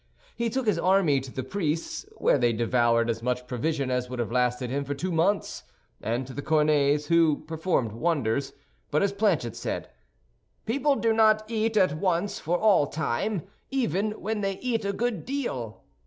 [0.35, 4.17] He took his army to the priest's, where they devoured as much provision as would
[4.17, 5.61] have lasted him for two months,
[6.01, 8.51] and to the cornet's, who performed wonders;
[8.89, 9.91] but as Planchet said,
[10.65, 15.23] "People do not eat at once for all time, even when they eat a good
[15.23, 15.83] deal."